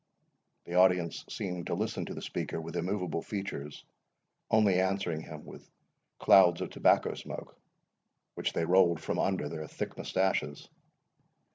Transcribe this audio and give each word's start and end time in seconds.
The 0.65 0.73
audience 0.73 1.23
seemed 1.29 1.67
to 1.67 1.75
listen 1.75 2.05
to 2.05 2.15
the 2.15 2.23
speaker 2.23 2.59
with 2.59 2.75
immovable 2.75 3.21
features, 3.21 3.85
only 4.49 4.79
answering 4.81 5.21
him 5.21 5.45
with 5.45 5.69
clouds 6.17 6.59
of 6.61 6.71
tobacco 6.71 7.13
smoke, 7.13 7.55
which 8.33 8.53
they 8.53 8.65
rolled 8.65 8.99
from 8.99 9.19
under 9.19 9.47
their 9.47 9.67
thick 9.67 9.95
mustaches. 9.99 10.67